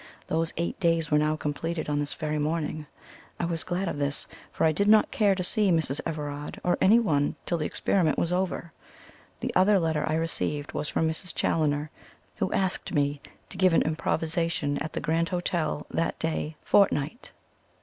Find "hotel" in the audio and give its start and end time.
15.29-15.85